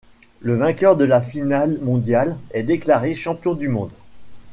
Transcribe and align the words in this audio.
Le 0.39 0.55
vainqueur 0.57 0.97
de 0.97 1.03
la 1.05 1.21
Finale 1.21 1.77
Mondiale 1.79 2.35
est 2.55 2.63
déclaré 2.63 3.13
Champion 3.13 3.53
du 3.53 3.67
Monde. 3.67 3.91